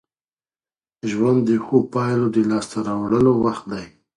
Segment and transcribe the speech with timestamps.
[1.11, 3.85] ژوند د ښو پايلو د لاسته راوړلو وخت دی.